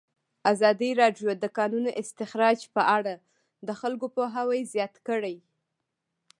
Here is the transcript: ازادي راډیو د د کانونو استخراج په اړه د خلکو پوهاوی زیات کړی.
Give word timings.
ازادي 0.51 0.89
راډیو 1.01 1.27
د 1.33 1.39
د 1.43 1.45
کانونو 1.57 1.89
استخراج 2.01 2.59
په 2.75 2.81
اړه 2.97 3.13
د 3.67 3.69
خلکو 3.81 4.05
پوهاوی 4.15 4.61
زیات 4.73 4.95
کړی. 5.07 5.35